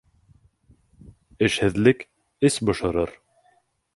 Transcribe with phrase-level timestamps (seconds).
[1.49, 2.03] Эшһеҙлек
[2.51, 3.13] эс бошорор.